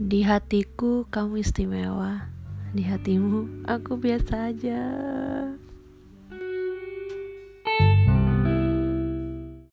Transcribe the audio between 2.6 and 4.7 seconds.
Di hatimu aku biasa